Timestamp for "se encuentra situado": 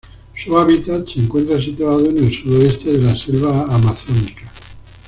1.09-2.09